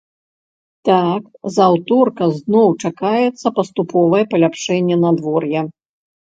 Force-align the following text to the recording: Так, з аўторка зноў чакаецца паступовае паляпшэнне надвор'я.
Так, 0.87 1.23
з 1.57 1.61
аўторка 1.65 2.23
зноў 2.37 2.69
чакаецца 2.87 3.47
паступовае 3.59 4.23
паляпшэнне 4.33 4.95
надвор'я. 5.05 5.61